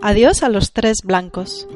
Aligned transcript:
Adiós 0.00 0.44
a 0.44 0.48
los 0.48 0.72
tres 0.72 0.98
blancos. 1.02 1.66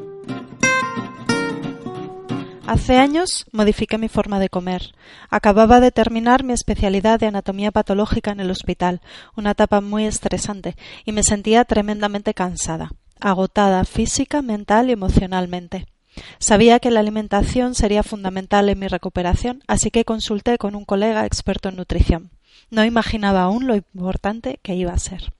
Hace 2.69 2.97
años 2.97 3.47
modifiqué 3.51 3.99
mi 3.99 4.09
forma 4.09 4.39
de 4.39 4.49
comer. 4.49 4.95
Acababa 5.29 5.80
de 5.80 5.91
terminar 5.91 6.45
mi 6.45 6.53
especialidad 6.53 7.19
de 7.19 7.27
anatomía 7.27 7.73
patológica 7.73 8.30
en 8.30 8.39
el 8.39 8.53
hospital, 8.53 9.01
una 9.37 9.51
etapa 9.51 9.80
muy 9.80 10.07
estresante, 10.07 10.77
y 11.05 11.11
me 11.11 11.25
sentía 11.25 11.65
tremendamente 11.65 12.33
cansada, 12.33 12.93
agotada 13.21 13.85
física, 13.85 14.41
mental 14.41 14.89
y 14.89 14.93
emocionalmente. 14.93 15.87
Sabía 16.39 16.79
que 16.79 16.93
la 16.93 17.01
alimentación 17.01 17.75
sería 17.75 18.05
fundamental 18.05 18.69
en 18.69 18.79
mi 18.79 18.87
recuperación, 18.87 19.65
así 19.66 19.91
que 19.91 20.05
consulté 20.05 20.59
con 20.59 20.77
un 20.77 20.85
colega 20.85 21.27
experto 21.27 21.71
en 21.71 21.77
nutrición. 21.77 22.30
No 22.71 22.85
imaginaba 22.85 23.43
aún 23.43 23.66
lo 23.66 23.75
importante 23.75 24.61
que 24.63 24.77
iba 24.77 24.93
a 24.93 24.99
ser. 24.99 25.33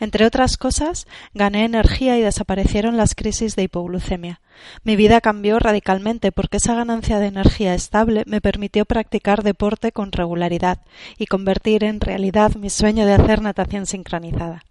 Entre 0.00 0.26
otras 0.26 0.56
cosas, 0.56 1.06
gané 1.34 1.64
energía 1.64 2.18
y 2.18 2.22
desaparecieron 2.22 2.96
las 2.96 3.14
crisis 3.14 3.56
de 3.56 3.64
hipoglucemia. 3.64 4.40
Mi 4.82 4.96
vida 4.96 5.20
cambió 5.20 5.58
radicalmente 5.58 6.32
porque 6.32 6.56
esa 6.56 6.74
ganancia 6.74 7.18
de 7.18 7.26
energía 7.26 7.74
estable 7.74 8.24
me 8.26 8.40
permitió 8.40 8.84
practicar 8.84 9.42
deporte 9.42 9.92
con 9.92 10.12
regularidad 10.12 10.80
y 11.18 11.26
convertir 11.26 11.84
en 11.84 12.00
realidad 12.00 12.54
mi 12.56 12.70
sueño 12.70 13.06
de 13.06 13.14
hacer 13.14 13.42
natación 13.42 13.86
sincronizada. 13.86 14.64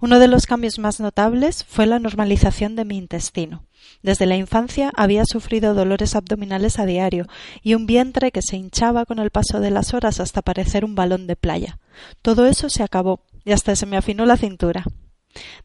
Uno 0.00 0.18
de 0.18 0.28
los 0.28 0.46
cambios 0.46 0.78
más 0.78 1.00
notables 1.00 1.64
fue 1.64 1.86
la 1.86 1.98
normalización 1.98 2.74
de 2.74 2.84
mi 2.84 2.96
intestino. 2.96 3.64
Desde 4.02 4.26
la 4.26 4.36
infancia 4.36 4.92
había 4.96 5.24
sufrido 5.24 5.74
dolores 5.74 6.16
abdominales 6.16 6.78
a 6.78 6.86
diario 6.86 7.26
y 7.62 7.74
un 7.74 7.86
vientre 7.86 8.32
que 8.32 8.42
se 8.42 8.56
hinchaba 8.56 9.04
con 9.04 9.18
el 9.18 9.30
paso 9.30 9.60
de 9.60 9.70
las 9.70 9.94
horas 9.94 10.20
hasta 10.20 10.42
parecer 10.42 10.84
un 10.84 10.94
balón 10.94 11.26
de 11.26 11.36
playa. 11.36 11.78
Todo 12.22 12.46
eso 12.46 12.68
se 12.68 12.82
acabó 12.82 13.20
y 13.44 13.52
hasta 13.52 13.76
se 13.76 13.86
me 13.86 13.96
afinó 13.96 14.26
la 14.26 14.36
cintura. 14.36 14.84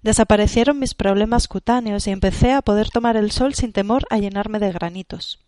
Desaparecieron 0.01 0.79
mis 0.79 0.93
problemas 0.93 1.47
cutáneos 1.47 2.07
y 2.07 2.11
empecé 2.11 2.51
a 2.51 2.61
poder 2.61 2.89
tomar 2.89 3.17
el 3.17 3.31
sol 3.31 3.55
sin 3.55 3.73
temor 3.73 4.05
a 4.09 4.17
llenarme 4.17 4.59
de 4.59 4.71
granitos. 4.71 5.39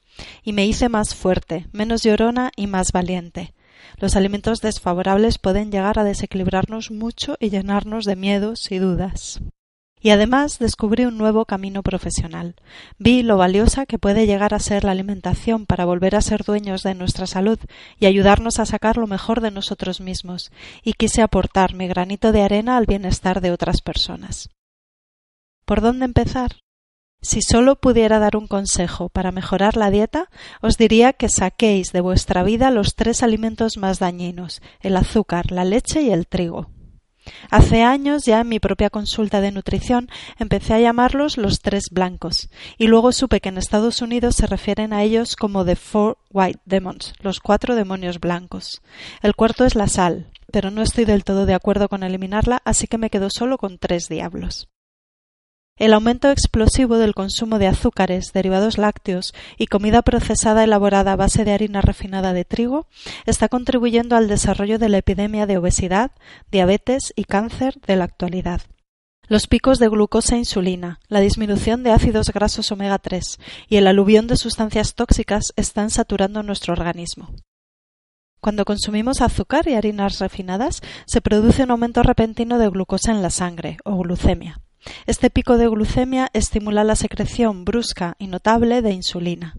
Y 0.43 0.53
me 0.53 0.65
hice 0.65 0.89
más 0.89 1.13
fuerte, 1.13 1.67
menos 1.71 2.03
llorona 2.03 2.51
y 2.55 2.67
más 2.67 2.91
valiente. 2.91 3.53
Los 3.97 4.15
alimentos 4.15 4.61
desfavorables 4.61 5.37
pueden 5.37 5.71
llegar 5.71 5.99
a 5.99 6.03
desequilibrarnos 6.03 6.91
mucho 6.91 7.35
y 7.39 7.49
llenarnos 7.49 8.05
de 8.05 8.15
miedos 8.15 8.71
y 8.71 8.79
dudas. 8.79 9.41
Y 9.99 10.11
además 10.11 10.59
descubrí 10.59 11.05
un 11.05 11.17
nuevo 11.17 11.45
camino 11.45 11.81
profesional. 11.83 12.55
Vi 12.99 13.23
lo 13.23 13.37
valiosa 13.37 13.85
que 13.85 13.97
puede 13.97 14.27
llegar 14.27 14.53
a 14.53 14.59
ser 14.59 14.83
la 14.83 14.91
alimentación 14.91 15.65
para 15.65 15.85
volver 15.85 16.15
a 16.15 16.21
ser 16.21 16.43
dueños 16.43 16.83
de 16.83 16.93
nuestra 16.93 17.25
salud 17.25 17.59
y 17.99 18.05
ayudarnos 18.05 18.59
a 18.59 18.65
sacar 18.65 18.97
lo 18.97 19.07
mejor 19.07 19.41
de 19.41 19.51
nosotros 19.51 19.99
mismos, 19.99 20.51
y 20.83 20.93
quise 20.93 21.21
aportar 21.21 21.73
mi 21.73 21.87
granito 21.87 22.31
de 22.31 22.43
arena 22.43 22.77
al 22.77 22.85
bienestar 22.85 23.41
de 23.41 23.51
otras 23.51 23.81
personas. 23.81 24.49
¿Por 25.65 25.81
dónde 25.81 26.05
empezar? 26.05 26.51
Si 27.21 27.41
solo 27.41 27.75
pudiera 27.77 28.19
dar 28.19 28.37
un 28.37 28.47
consejo 28.47 29.09
para 29.09 29.31
mejorar 29.31 29.75
la 29.75 29.89
dieta, 29.89 30.29
os 30.61 30.77
diría 30.77 31.13
que 31.13 31.29
saquéis 31.29 31.91
de 31.91 32.01
vuestra 32.01 32.43
vida 32.43 32.69
los 32.69 32.95
tres 32.95 33.23
alimentos 33.23 33.77
más 33.77 33.99
dañinos 33.99 34.61
el 34.81 34.95
azúcar, 34.95 35.51
la 35.51 35.65
leche 35.65 36.03
y 36.03 36.11
el 36.11 36.27
trigo. 36.27 36.76
Hace 37.49 37.83
años, 37.83 38.25
ya 38.25 38.41
en 38.41 38.49
mi 38.49 38.59
propia 38.59 38.89
consulta 38.89 39.41
de 39.41 39.51
nutrición, 39.51 40.09
empecé 40.39 40.73
a 40.73 40.79
llamarlos 40.79 41.37
los 41.37 41.59
tres 41.59 41.89
blancos, 41.91 42.49
y 42.77 42.87
luego 42.87 43.11
supe 43.11 43.39
que 43.41 43.49
en 43.49 43.57
Estados 43.57 44.01
Unidos 44.01 44.35
se 44.35 44.47
refieren 44.47 44.93
a 44.93 45.03
ellos 45.03 45.35
como 45.35 45.65
the 45.65 45.75
four 45.75 46.17
white 46.31 46.59
demons, 46.65 47.13
los 47.19 47.39
cuatro 47.39 47.75
demonios 47.75 48.19
blancos. 48.19 48.81
El 49.21 49.35
cuarto 49.35 49.65
es 49.65 49.75
la 49.75 49.87
sal, 49.87 50.27
pero 50.51 50.71
no 50.71 50.81
estoy 50.81 51.05
del 51.05 51.23
todo 51.23 51.45
de 51.45 51.53
acuerdo 51.53 51.89
con 51.89 52.03
eliminarla, 52.03 52.61
así 52.65 52.87
que 52.87 52.97
me 52.97 53.09
quedo 53.09 53.29
solo 53.29 53.57
con 53.57 53.77
tres 53.77 54.07
diablos. 54.07 54.67
El 55.77 55.93
aumento 55.93 56.31
explosivo 56.31 56.97
del 56.97 57.13
consumo 57.13 57.59
de 57.59 57.67
azúcares, 57.67 58.33
derivados 58.33 58.79
lácteos 58.79 59.35
y 59.57 59.67
comida 59.67 60.01
procesada 60.01 60.63
elaborada 60.63 61.11
a 61.11 61.15
base 61.15 61.45
de 61.45 61.51
harina 61.51 61.81
refinada 61.81 62.33
de 62.33 62.45
trigo 62.45 62.87
está 63.27 63.47
contribuyendo 63.47 64.15
al 64.15 64.27
desarrollo 64.27 64.79
de 64.79 64.89
la 64.89 64.97
epidemia 64.97 65.45
de 65.45 65.59
obesidad, 65.59 66.11
diabetes 66.49 67.13
y 67.15 67.25
cáncer 67.25 67.79
de 67.85 67.95
la 67.95 68.05
actualidad. 68.05 68.61
Los 69.27 69.45
picos 69.45 69.77
de 69.77 69.87
glucosa 69.87 70.35
e 70.35 70.39
insulina, 70.39 70.99
la 71.09 71.19
disminución 71.19 71.83
de 71.83 71.91
ácidos 71.91 72.31
grasos 72.31 72.71
omega 72.71 72.97
3 72.97 73.37
y 73.69 73.75
el 73.75 73.85
aluvión 73.85 74.25
de 74.25 74.37
sustancias 74.37 74.95
tóxicas 74.95 75.53
están 75.57 75.91
saturando 75.91 76.41
nuestro 76.41 76.73
organismo. 76.73 77.29
Cuando 78.39 78.65
consumimos 78.65 79.21
azúcar 79.21 79.67
y 79.67 79.75
harinas 79.75 80.17
refinadas, 80.19 80.81
se 81.05 81.21
produce 81.21 81.63
un 81.63 81.71
aumento 81.71 82.01
repentino 82.01 82.57
de 82.57 82.69
glucosa 82.69 83.11
en 83.11 83.21
la 83.21 83.29
sangre, 83.29 83.77
o 83.83 83.97
glucemia. 83.97 84.61
Este 85.05 85.29
pico 85.29 85.57
de 85.57 85.67
glucemia 85.67 86.29
estimula 86.33 86.83
la 86.83 86.95
secreción 86.95 87.65
brusca 87.65 88.15
y 88.19 88.27
notable 88.27 88.81
de 88.81 88.91
insulina. 88.91 89.57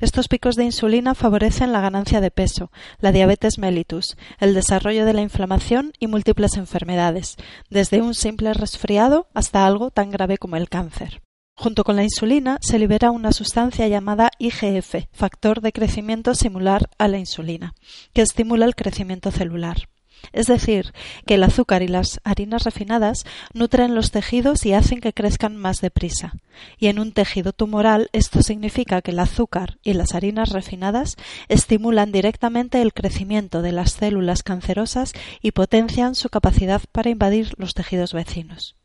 Estos 0.00 0.28
picos 0.28 0.54
de 0.54 0.64
insulina 0.64 1.14
favorecen 1.14 1.72
la 1.72 1.80
ganancia 1.80 2.20
de 2.20 2.30
peso, 2.30 2.70
la 3.00 3.12
diabetes 3.12 3.58
mellitus, 3.58 4.16
el 4.38 4.54
desarrollo 4.54 5.04
de 5.04 5.12
la 5.12 5.22
inflamación 5.22 5.92
y 5.98 6.06
múltiples 6.06 6.56
enfermedades, 6.56 7.36
desde 7.68 8.00
un 8.00 8.14
simple 8.14 8.54
resfriado 8.54 9.28
hasta 9.34 9.66
algo 9.66 9.90
tan 9.90 10.10
grave 10.10 10.38
como 10.38 10.56
el 10.56 10.68
cáncer. 10.68 11.22
Junto 11.58 11.84
con 11.84 11.96
la 11.96 12.04
insulina 12.04 12.58
se 12.60 12.78
libera 12.78 13.10
una 13.10 13.32
sustancia 13.32 13.88
llamada 13.88 14.30
IGF, 14.38 15.06
factor 15.10 15.62
de 15.62 15.72
crecimiento 15.72 16.34
similar 16.34 16.90
a 16.98 17.08
la 17.08 17.18
insulina, 17.18 17.74
que 18.12 18.22
estimula 18.22 18.66
el 18.66 18.74
crecimiento 18.74 19.30
celular. 19.30 19.88
Es 20.32 20.46
decir, 20.46 20.92
que 21.26 21.34
el 21.34 21.42
azúcar 21.42 21.82
y 21.82 21.88
las 21.88 22.20
harinas 22.24 22.64
refinadas 22.64 23.24
nutren 23.52 23.94
los 23.94 24.10
tejidos 24.10 24.64
y 24.66 24.72
hacen 24.72 25.00
que 25.00 25.12
crezcan 25.12 25.56
más 25.56 25.80
deprisa. 25.80 26.34
Y 26.78 26.86
en 26.88 26.98
un 26.98 27.12
tejido 27.12 27.52
tumoral 27.52 28.08
esto 28.12 28.42
significa 28.42 29.02
que 29.02 29.10
el 29.10 29.18
azúcar 29.18 29.78
y 29.82 29.92
las 29.92 30.14
harinas 30.14 30.50
refinadas 30.50 31.16
estimulan 31.48 32.12
directamente 32.12 32.80
el 32.82 32.92
crecimiento 32.92 33.62
de 33.62 33.72
las 33.72 33.92
células 33.92 34.42
cancerosas 34.42 35.12
y 35.42 35.52
potencian 35.52 36.14
su 36.14 36.28
capacidad 36.28 36.82
para 36.92 37.10
invadir 37.10 37.54
los 37.58 37.74
tejidos 37.74 38.12
vecinos. 38.12 38.76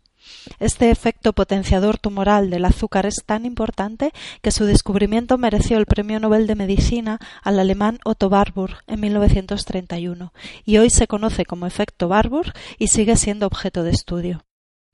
Este 0.59 0.91
efecto 0.91 1.33
potenciador 1.33 1.97
tumoral 1.97 2.49
del 2.49 2.65
azúcar 2.65 3.05
es 3.05 3.23
tan 3.25 3.45
importante 3.45 4.11
que 4.41 4.51
su 4.51 4.65
descubrimiento 4.65 5.37
mereció 5.37 5.77
el 5.77 5.85
Premio 5.85 6.19
Nobel 6.19 6.47
de 6.47 6.55
Medicina 6.55 7.19
al 7.43 7.59
alemán 7.59 7.99
Otto 8.05 8.27
Warburg 8.27 8.77
en 8.87 8.99
1931 8.99 10.33
y 10.65 10.77
hoy 10.77 10.89
se 10.89 11.07
conoce 11.07 11.45
como 11.45 11.65
efecto 11.65 12.07
Warburg 12.07 12.53
y 12.77 12.87
sigue 12.87 13.15
siendo 13.15 13.47
objeto 13.47 13.83
de 13.83 13.91
estudio. 13.91 14.45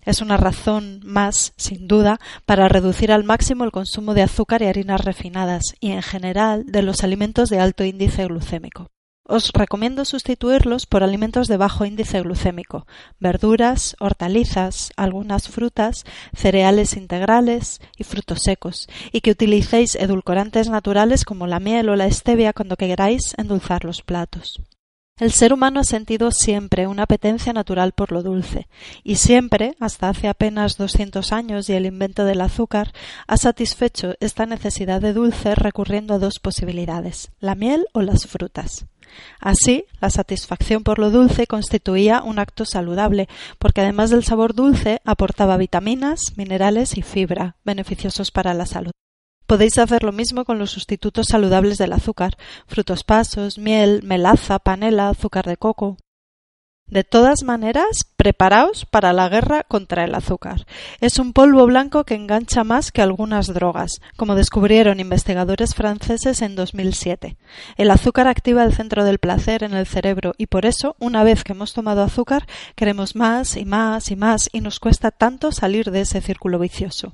Es 0.08 0.22
una 0.22 0.38
razón 0.38 1.02
más, 1.04 1.54
sin 1.58 1.86
duda, 1.88 2.18
para 2.46 2.70
reducir 2.70 3.12
al 3.12 3.26
máximo 3.26 3.66
el 3.66 3.72
consumo 3.72 4.14
de 4.14 4.22
azúcar 4.22 4.62
y 4.62 4.68
harinas 4.68 5.04
refinadas 5.04 5.76
y, 5.82 5.92
en 5.92 6.02
general, 6.02 6.64
de 6.66 6.82
los 6.82 7.04
alimentos 7.04 7.50
de 7.50 7.60
alto 7.60 7.84
índice 7.84 8.26
glucémico. 8.26 8.88
Os 9.30 9.52
recomiendo 9.52 10.06
sustituirlos 10.06 10.86
por 10.86 11.04
alimentos 11.04 11.50
de 11.50 11.58
bajo 11.58 11.84
índice 11.84 12.22
glucémico, 12.22 12.88
verduras, 13.20 13.98
hortalizas, 14.00 14.94
algunas 14.96 15.50
frutas, 15.50 16.06
cereales 16.34 16.96
integrales 16.96 17.82
y 17.98 18.06
frutos 18.06 18.40
secos, 18.44 18.88
y 19.12 19.20
que 19.20 19.32
utilicéis 19.32 19.96
edulcorantes 19.96 20.70
naturales 20.70 21.26
como 21.26 21.46
la 21.46 21.60
miel 21.60 21.90
o 21.90 21.98
la 21.98 22.10
stevia 22.10 22.54
cuando 22.54 22.78
queráis 22.78 23.34
endulzar 23.38 23.84
los 23.84 24.02
platos. 24.02 24.62
El 25.20 25.34
ser 25.34 25.52
humano 25.52 25.82
ha 25.82 25.84
sentido 25.84 26.32
siempre 26.32 26.88
una 26.88 27.04
apetencia 27.04 27.52
natural 27.52 27.92
por 27.92 28.14
lo 28.14 28.24
dulce, 28.24 28.70
y 29.04 29.18
siempre, 29.18 29.76
hasta 29.82 30.08
hace 30.08 30.30
apenas 30.30 30.78
doscientos 30.78 31.34
años 31.34 31.68
y 31.68 31.74
el 31.74 31.86
invento 31.86 32.24
del 32.24 32.40
azúcar, 32.40 32.94
ha 33.28 33.36
satisfecho 33.36 34.14
esta 34.22 34.46
necesidad 34.46 35.02
de 35.02 35.12
dulce 35.12 35.54
recurriendo 35.54 36.14
a 36.14 36.20
dos 36.20 36.40
posibilidades, 36.40 37.32
la 37.42 37.56
miel 37.56 37.88
o 37.92 38.04
las 38.04 38.26
frutas. 38.26 38.86
Así, 39.40 39.86
la 40.02 40.10
satisfacción 40.10 40.84
por 40.84 41.00
lo 41.00 41.12
dulce 41.12 41.48
constituía 41.48 42.22
un 42.22 42.40
acto 42.40 42.66
saludable, 42.66 43.28
porque 43.60 43.82
además 43.82 44.10
del 44.10 44.24
sabor 44.24 44.54
dulce 44.54 45.02
aportaba 45.06 45.58
vitaminas, 45.58 46.20
minerales 46.36 46.98
y 46.98 47.02
fibra, 47.02 47.56
beneficiosos 47.64 48.32
para 48.32 48.54
la 48.54 48.66
salud. 48.66 48.92
Podéis 49.46 49.78
hacer 49.78 50.04
lo 50.04 50.12
mismo 50.12 50.44
con 50.44 50.60
los 50.60 50.72
sustitutos 50.72 51.28
saludables 51.28 51.78
del 51.78 51.94
azúcar, 51.94 52.38
frutos 52.68 53.06
pasos, 53.06 53.58
miel, 53.58 54.02
melaza, 54.04 54.60
panela, 54.60 55.08
azúcar 55.10 55.46
de 55.46 55.56
coco. 55.56 55.98
De 56.90 57.04
todas 57.04 57.44
maneras, 57.44 58.06
preparaos 58.16 58.86
para 58.86 59.12
la 59.12 59.28
guerra 59.28 59.64
contra 59.64 60.06
el 60.06 60.16
azúcar. 60.16 60.66
Es 61.02 61.20
un 61.20 61.34
polvo 61.34 61.66
blanco 61.66 62.06
que 62.06 62.16
engancha 62.16 62.64
más 62.64 62.94
que 62.94 63.02
algunas 63.02 63.48
drogas, 63.48 64.00
como 64.16 64.36
descubrieron 64.36 65.02
investigadores 65.02 65.76
franceses 65.76 66.42
en 66.42 66.56
2007. 66.56 67.36
El 67.76 67.92
azúcar 67.92 68.30
activa 68.30 68.64
el 68.64 68.74
centro 68.74 69.04
del 69.04 69.20
placer 69.20 69.64
en 69.64 69.74
el 69.74 69.86
cerebro 69.86 70.34
y 70.38 70.48
por 70.48 70.66
eso, 70.66 70.96
una 70.98 71.26
vez 71.26 71.44
que 71.44 71.52
hemos 71.52 71.74
tomado 71.74 72.04
azúcar, 72.04 72.48
queremos 72.76 73.18
más 73.18 73.58
y 73.58 73.66
más 73.66 74.10
y 74.10 74.16
más 74.16 74.50
y 74.54 74.62
nos 74.62 74.80
cuesta 74.80 75.12
tanto 75.12 75.52
salir 75.52 75.92
de 75.92 76.02
ese 76.02 76.22
círculo 76.22 76.58
vicioso. 76.58 77.12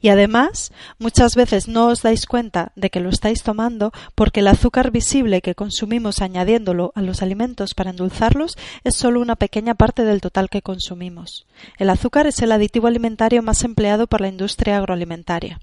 Y 0.00 0.08
además, 0.08 0.72
muchas 0.98 1.34
veces 1.34 1.68
no 1.68 1.88
os 1.88 2.02
dais 2.02 2.26
cuenta 2.26 2.72
de 2.76 2.90
que 2.90 3.00
lo 3.00 3.08
estáis 3.08 3.42
tomando 3.42 3.92
porque 4.14 4.40
el 4.40 4.48
azúcar 4.48 4.90
visible 4.90 5.40
que 5.42 5.54
consumimos 5.54 6.20
añadiéndolo 6.20 6.92
a 6.94 7.02
los 7.02 7.22
alimentos 7.22 7.74
para 7.74 7.90
endulzarlos 7.90 8.56
es 8.84 8.94
solo 8.94 9.20
una 9.20 9.36
pequeña 9.36 9.74
parte 9.74 10.04
del 10.04 10.20
total 10.20 10.48
que 10.48 10.62
consumimos. 10.62 11.46
El 11.78 11.90
azúcar 11.90 12.26
es 12.26 12.40
el 12.40 12.52
aditivo 12.52 12.86
alimentario 12.86 13.42
más 13.42 13.64
empleado 13.64 14.06
por 14.06 14.20
la 14.20 14.28
industria 14.28 14.76
agroalimentaria. 14.78 15.60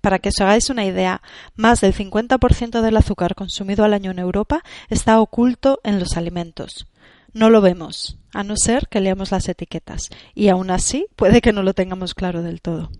Para 0.00 0.18
que 0.18 0.28
os 0.28 0.40
hagáis 0.40 0.68
una 0.68 0.84
idea, 0.84 1.22
más 1.54 1.80
del 1.80 1.94
50% 1.94 2.82
del 2.82 2.96
azúcar 2.96 3.34
consumido 3.34 3.84
al 3.84 3.94
año 3.94 4.10
en 4.10 4.18
Europa 4.18 4.62
está 4.90 5.18
oculto 5.18 5.80
en 5.82 5.98
los 5.98 6.18
alimentos. 6.18 6.86
No 7.32 7.48
lo 7.48 7.60
vemos, 7.62 8.18
a 8.32 8.44
no 8.44 8.56
ser 8.56 8.88
que 8.88 9.00
leamos 9.00 9.32
las 9.32 9.48
etiquetas, 9.48 10.10
y 10.34 10.48
aún 10.48 10.70
así 10.70 11.06
puede 11.16 11.40
que 11.40 11.52
no 11.52 11.62
lo 11.62 11.72
tengamos 11.72 12.14
claro 12.14 12.42
del 12.42 12.60
todo. 12.60 12.90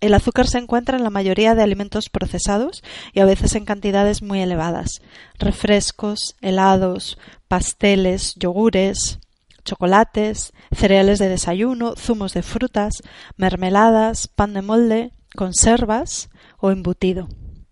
El 0.00 0.14
azúcar 0.14 0.46
se 0.46 0.58
encuentra 0.58 0.96
en 0.96 1.02
la 1.02 1.10
mayoría 1.10 1.54
de 1.54 1.62
alimentos 1.62 2.08
procesados 2.08 2.84
y 3.12 3.20
a 3.20 3.24
veces 3.24 3.56
en 3.56 3.64
cantidades 3.64 4.22
muy 4.22 4.40
elevadas. 4.40 5.02
Refrescos, 5.38 6.36
helados, 6.40 7.18
pasteles, 7.48 8.34
yogures, 8.36 9.18
chocolates, 9.64 10.52
cereales 10.70 11.18
de 11.18 11.28
desayuno, 11.28 11.94
zumos 11.96 12.32
de 12.32 12.42
frutas, 12.42 13.02
mermeladas, 13.36 14.28
pan 14.28 14.54
de 14.54 14.62
molde, 14.62 15.12
conservas 15.34 16.30
o 16.58 16.70
embutido. 16.70 17.28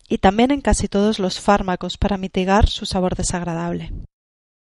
Y 0.08 0.19
también 0.19 0.50
en 0.50 0.61
casi 0.61 0.88
todos 0.88 1.19
los 1.19 1.40
fármacos 1.40 1.96
para 1.96 2.19
mitigar 2.19 2.69
su 2.69 2.87
sabor 2.87 3.17
desagradable. 3.17 3.93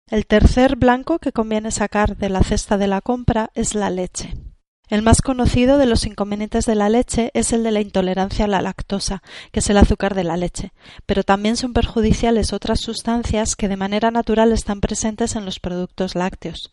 El 0.09 0.25
tercer 0.25 0.75
blanco 0.75 1.19
que 1.19 1.33
conviene 1.33 1.71
sacar 1.71 2.17
de 2.17 2.29
la 2.29 2.43
cesta 2.43 2.77
de 2.77 2.87
la 2.87 3.01
compra 3.01 3.51
es 3.55 3.73
la 3.73 3.89
leche. 3.89 4.33
El 4.89 5.01
más 5.01 5.21
conocido 5.21 5.77
de 5.77 5.85
los 5.85 6.05
inconvenientes 6.05 6.65
de 6.65 6.75
la 6.75 6.87
leche 6.87 7.29
es 7.33 7.51
el 7.51 7.63
de 7.63 7.71
la 7.71 7.81
intolerancia 7.81 8.45
a 8.45 8.47
la 8.47 8.61
lactosa, 8.61 9.21
que 9.51 9.59
es 9.59 9.69
el 9.69 9.77
azúcar 9.77 10.15
de 10.15 10.23
la 10.23 10.37
leche, 10.37 10.71
pero 11.05 11.23
también 11.23 11.57
son 11.57 11.73
perjudiciales 11.73 12.53
otras 12.53 12.79
sustancias 12.79 13.57
que 13.57 13.67
de 13.67 13.75
manera 13.75 14.11
natural 14.11 14.53
están 14.53 14.79
presentes 14.79 15.35
en 15.35 15.43
los 15.43 15.59
productos 15.59 16.15
lácteos. 16.15 16.71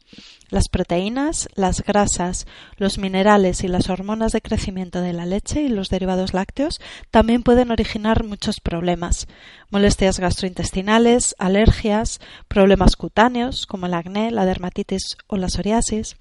Las 0.51 0.69
proteínas, 0.69 1.49
las 1.55 1.83
grasas, 1.83 2.47
los 2.77 2.99
minerales 2.99 3.65
y 3.65 3.69
las 3.69 3.89
hormonas 3.89 4.33
de 4.33 4.41
crecimiento 4.41 5.01
de 5.01 5.13
la 5.13 5.27
leche 5.27 5.63
y 5.63 5.69
los 5.69 5.89
derivados 5.89 6.35
lácteos 6.35 6.81
también 7.11 7.43
pueden 7.43 7.71
originar 7.71 8.25
muchos 8.25 8.61
problemas, 8.61 9.27
molestias 9.71 10.21
gastrointestinales, 10.21 11.35
alergias, 11.39 12.21
problemas 12.49 12.97
cutáneos 12.97 13.67
como 13.67 13.87
el 13.87 13.95
acné, 13.95 14.31
la 14.31 14.45
dermatitis 14.45 15.17
o 15.27 15.37
la 15.37 15.49
psoriasis, 15.49 16.17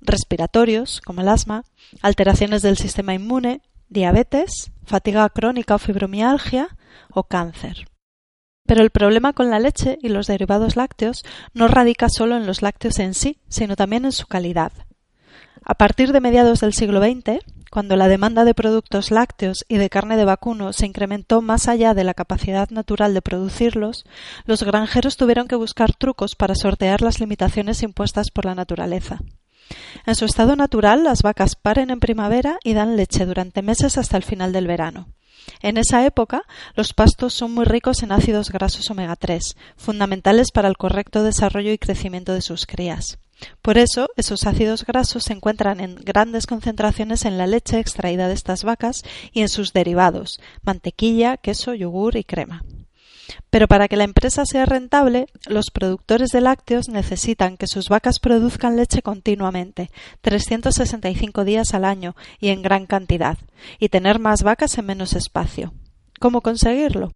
respiratorios 0.00 1.00
como 1.00 1.20
el 1.20 1.28
asma, 1.28 1.64
alteraciones 2.02 2.62
del 2.62 2.76
sistema 2.76 3.14
inmune, 3.14 3.62
diabetes, 3.88 4.70
fatiga 4.84 5.28
crónica 5.30 5.76
o 5.76 5.78
fibromialgia 5.78 6.68
o 7.10 7.24
cáncer. 7.24 7.86
Pero 8.68 8.82
el 8.82 8.90
problema 8.90 9.32
con 9.32 9.48
la 9.48 9.58
leche 9.58 9.96
y 10.02 10.10
los 10.10 10.26
derivados 10.26 10.76
lácteos 10.76 11.24
no 11.54 11.68
radica 11.68 12.10
solo 12.10 12.36
en 12.36 12.46
los 12.46 12.60
lácteos 12.60 12.98
en 12.98 13.14
sí, 13.14 13.38
sino 13.48 13.76
también 13.76 14.04
en 14.04 14.12
su 14.12 14.26
calidad. 14.26 14.72
A 15.64 15.74
partir 15.74 16.12
de 16.12 16.20
mediados 16.20 16.60
del 16.60 16.74
siglo 16.74 17.00
XX, 17.00 17.42
cuando 17.70 17.96
la 17.96 18.08
demanda 18.08 18.44
de 18.44 18.52
productos 18.52 19.10
lácteos 19.10 19.64
y 19.68 19.78
de 19.78 19.88
carne 19.88 20.18
de 20.18 20.26
vacuno 20.26 20.74
se 20.74 20.84
incrementó 20.84 21.40
más 21.40 21.66
allá 21.66 21.94
de 21.94 22.04
la 22.04 22.12
capacidad 22.12 22.68
natural 22.68 23.14
de 23.14 23.22
producirlos, 23.22 24.04
los 24.44 24.62
granjeros 24.62 25.16
tuvieron 25.16 25.48
que 25.48 25.56
buscar 25.56 25.94
trucos 25.94 26.36
para 26.36 26.54
sortear 26.54 27.00
las 27.00 27.20
limitaciones 27.20 27.82
impuestas 27.82 28.30
por 28.30 28.44
la 28.44 28.54
naturaleza. 28.54 29.20
En 30.04 30.14
su 30.14 30.26
estado 30.26 30.56
natural, 30.56 31.04
las 31.04 31.22
vacas 31.22 31.56
paren 31.56 31.88
en 31.88 32.00
primavera 32.00 32.58
y 32.62 32.74
dan 32.74 32.96
leche 32.96 33.24
durante 33.24 33.62
meses 33.62 33.96
hasta 33.96 34.18
el 34.18 34.24
final 34.24 34.52
del 34.52 34.66
verano. 34.66 35.08
En 35.60 35.76
esa 35.76 36.04
época, 36.04 36.42
los 36.74 36.92
pastos 36.92 37.34
son 37.34 37.52
muy 37.52 37.64
ricos 37.64 38.02
en 38.02 38.12
ácidos 38.12 38.50
grasos 38.50 38.90
omega 38.90 39.16
3, 39.16 39.56
fundamentales 39.76 40.50
para 40.52 40.68
el 40.68 40.76
correcto 40.76 41.22
desarrollo 41.22 41.72
y 41.72 41.78
crecimiento 41.78 42.32
de 42.32 42.42
sus 42.42 42.66
crías. 42.66 43.18
Por 43.62 43.78
eso, 43.78 44.08
esos 44.16 44.46
ácidos 44.46 44.84
grasos 44.84 45.24
se 45.24 45.32
encuentran 45.32 45.80
en 45.80 45.94
grandes 45.94 46.46
concentraciones 46.46 47.24
en 47.24 47.38
la 47.38 47.46
leche 47.46 47.78
extraída 47.78 48.26
de 48.26 48.34
estas 48.34 48.64
vacas 48.64 49.02
y 49.32 49.42
en 49.42 49.48
sus 49.48 49.72
derivados, 49.72 50.40
mantequilla, 50.62 51.36
queso, 51.36 51.74
yogur 51.74 52.16
y 52.16 52.24
crema. 52.24 52.64
Pero 53.50 53.68
para 53.68 53.88
que 53.88 53.96
la 53.96 54.04
empresa 54.04 54.44
sea 54.44 54.66
rentable, 54.66 55.26
los 55.46 55.66
productores 55.72 56.30
de 56.30 56.40
lácteos 56.40 56.88
necesitan 56.88 57.56
que 57.56 57.66
sus 57.66 57.88
vacas 57.88 58.18
produzcan 58.20 58.76
leche 58.76 59.02
continuamente, 59.02 59.90
365 60.20 61.44
días 61.44 61.74
al 61.74 61.84
año 61.84 62.14
y 62.40 62.48
en 62.48 62.62
gran 62.62 62.86
cantidad, 62.86 63.38
y 63.78 63.88
tener 63.88 64.18
más 64.18 64.42
vacas 64.42 64.78
en 64.78 64.86
menos 64.86 65.14
espacio. 65.14 65.72
¿Cómo 66.20 66.40
conseguirlo? 66.40 67.12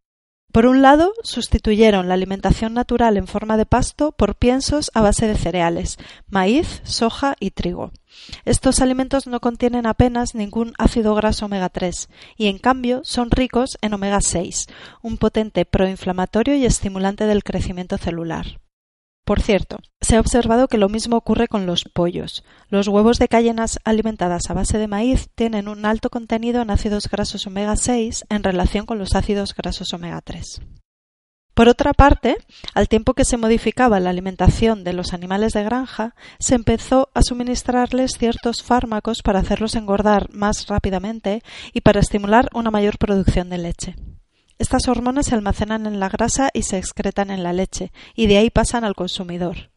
Por 0.52 0.66
un 0.66 0.82
lado, 0.82 1.14
sustituyeron 1.22 2.08
la 2.08 2.14
alimentación 2.14 2.74
natural 2.74 3.16
en 3.16 3.26
forma 3.26 3.56
de 3.56 3.64
pasto 3.64 4.12
por 4.12 4.36
piensos 4.36 4.90
a 4.92 5.00
base 5.00 5.26
de 5.26 5.34
cereales, 5.34 5.96
maíz, 6.28 6.82
soja 6.84 7.36
y 7.40 7.52
trigo. 7.52 7.90
Estos 8.44 8.80
alimentos 8.80 9.26
no 9.26 9.40
contienen 9.40 9.86
apenas 9.86 10.34
ningún 10.34 10.74
ácido 10.76 11.14
graso 11.14 11.46
omega 11.46 11.70
3 11.70 12.10
y 12.36 12.48
en 12.48 12.58
cambio 12.58 13.00
son 13.02 13.30
ricos 13.30 13.78
en 13.80 13.94
omega 13.94 14.20
6, 14.20 14.66
un 15.00 15.16
potente 15.16 15.64
proinflamatorio 15.64 16.54
y 16.54 16.66
estimulante 16.66 17.24
del 17.24 17.44
crecimiento 17.44 17.96
celular. 17.96 18.60
Por 19.24 19.40
cierto, 19.40 19.78
se 20.00 20.16
ha 20.16 20.20
observado 20.20 20.66
que 20.66 20.78
lo 20.78 20.88
mismo 20.88 21.16
ocurre 21.16 21.46
con 21.46 21.64
los 21.64 21.84
pollos. 21.84 22.42
Los 22.68 22.88
huevos 22.88 23.18
de 23.18 23.28
cayenas 23.28 23.78
alimentadas 23.84 24.50
a 24.50 24.54
base 24.54 24.78
de 24.78 24.88
maíz 24.88 25.28
tienen 25.36 25.68
un 25.68 25.86
alto 25.86 26.10
contenido 26.10 26.60
en 26.60 26.70
ácidos 26.70 27.08
grasos 27.08 27.46
omega 27.46 27.76
6 27.76 28.24
en 28.28 28.42
relación 28.42 28.84
con 28.84 28.98
los 28.98 29.14
ácidos 29.14 29.54
grasos 29.54 29.92
omega 29.92 30.20
3. 30.22 30.62
Por 31.54 31.68
otra 31.68 31.92
parte, 31.92 32.38
al 32.74 32.88
tiempo 32.88 33.12
que 33.14 33.24
se 33.24 33.36
modificaba 33.36 34.00
la 34.00 34.10
alimentación 34.10 34.84
de 34.84 34.94
los 34.94 35.12
animales 35.12 35.52
de 35.52 35.62
granja, 35.62 36.14
se 36.38 36.54
empezó 36.54 37.10
a 37.14 37.22
suministrarles 37.22 38.12
ciertos 38.18 38.62
fármacos 38.62 39.22
para 39.22 39.40
hacerlos 39.40 39.76
engordar 39.76 40.32
más 40.32 40.66
rápidamente 40.66 41.42
y 41.72 41.82
para 41.82 42.00
estimular 42.00 42.48
una 42.54 42.70
mayor 42.70 42.98
producción 42.98 43.50
de 43.50 43.58
leche. 43.58 43.96
Estas 44.58 44.88
hormonas 44.88 45.26
se 45.26 45.34
almacenan 45.34 45.86
en 45.86 46.00
la 46.00 46.08
grasa 46.08 46.50
y 46.52 46.62
se 46.62 46.78
excretan 46.78 47.30
en 47.30 47.42
la 47.42 47.52
leche, 47.52 47.92
y 48.14 48.26
de 48.26 48.38
ahí 48.38 48.50
pasan 48.50 48.84
al 48.84 48.94
consumidor. 48.94 49.70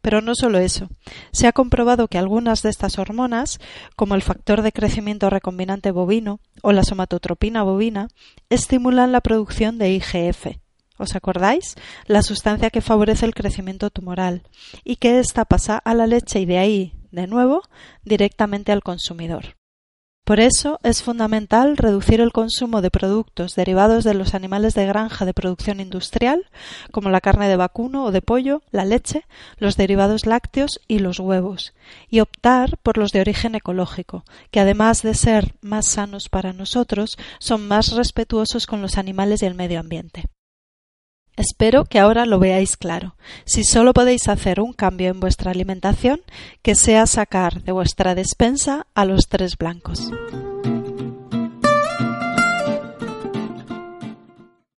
Pero 0.00 0.20
no 0.20 0.34
solo 0.34 0.58
eso. 0.58 0.88
Se 1.32 1.46
ha 1.46 1.52
comprobado 1.52 2.08
que 2.08 2.18
algunas 2.18 2.62
de 2.62 2.70
estas 2.70 2.98
hormonas, 2.98 3.58
como 3.94 4.14
el 4.14 4.22
factor 4.22 4.62
de 4.62 4.72
crecimiento 4.72 5.28
recombinante 5.30 5.90
bovino 5.90 6.40
o 6.62 6.72
la 6.72 6.82
somatotropina 6.82 7.62
bovina, 7.62 8.08
estimulan 8.48 9.12
la 9.12 9.20
producción 9.20 9.78
de 9.78 9.92
IGF. 9.92 10.58
¿Os 10.98 11.14
acordáis? 11.14 11.74
La 12.06 12.22
sustancia 12.22 12.70
que 12.70 12.80
favorece 12.80 13.26
el 13.26 13.34
crecimiento 13.34 13.90
tumoral 13.90 14.42
y 14.82 14.96
que 14.96 15.18
ésta 15.18 15.44
pasa 15.44 15.76
a 15.76 15.94
la 15.94 16.06
leche 16.06 16.40
y 16.40 16.46
de 16.46 16.58
ahí, 16.58 16.94
de 17.10 17.26
nuevo, 17.26 17.62
directamente 18.02 18.72
al 18.72 18.82
consumidor. 18.82 19.56
Por 20.26 20.40
eso 20.40 20.80
es 20.82 21.04
fundamental 21.04 21.76
reducir 21.76 22.20
el 22.20 22.32
consumo 22.32 22.82
de 22.82 22.90
productos 22.90 23.54
derivados 23.54 24.02
de 24.02 24.12
los 24.12 24.34
animales 24.34 24.74
de 24.74 24.84
granja 24.84 25.24
de 25.24 25.32
producción 25.32 25.78
industrial, 25.78 26.50
como 26.90 27.10
la 27.10 27.20
carne 27.20 27.46
de 27.46 27.54
vacuno 27.54 28.02
o 28.02 28.10
de 28.10 28.22
pollo, 28.22 28.60
la 28.72 28.84
leche, 28.84 29.24
los 29.58 29.76
derivados 29.76 30.26
lácteos 30.26 30.80
y 30.88 30.98
los 30.98 31.20
huevos, 31.20 31.74
y 32.10 32.18
optar 32.18 32.76
por 32.78 32.98
los 32.98 33.12
de 33.12 33.20
origen 33.20 33.54
ecológico, 33.54 34.24
que 34.50 34.58
además 34.58 35.02
de 35.02 35.14
ser 35.14 35.54
más 35.60 35.86
sanos 35.86 36.28
para 36.28 36.52
nosotros, 36.52 37.18
son 37.38 37.68
más 37.68 37.92
respetuosos 37.92 38.66
con 38.66 38.82
los 38.82 38.98
animales 38.98 39.44
y 39.44 39.46
el 39.46 39.54
medio 39.54 39.78
ambiente. 39.78 40.24
Espero 41.36 41.84
que 41.84 41.98
ahora 41.98 42.24
lo 42.24 42.38
veáis 42.38 42.76
claro. 42.76 43.14
Si 43.44 43.62
solo 43.62 43.92
podéis 43.92 44.28
hacer 44.28 44.60
un 44.60 44.72
cambio 44.72 45.10
en 45.10 45.20
vuestra 45.20 45.50
alimentación, 45.50 46.20
que 46.62 46.74
sea 46.74 47.06
sacar 47.06 47.62
de 47.62 47.72
vuestra 47.72 48.14
despensa 48.14 48.86
a 48.94 49.04
los 49.04 49.28
tres 49.28 49.58
blancos. 49.58 50.10